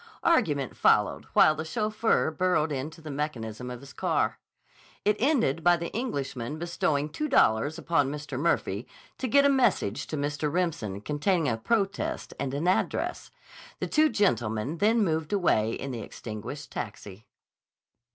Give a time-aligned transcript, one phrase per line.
[0.23, 4.39] Argument followed while the chauffeur burrowed into the mechanism of his car.
[5.05, 8.39] It ended by the Englishman bestowing two dollars upon Mr.
[8.39, 8.87] Murphy
[9.19, 10.51] to get a message to Mr.
[10.51, 13.29] Remsen containing a protest and an address.
[13.79, 17.27] The two gentlemen then moved away in the extinguished taxi.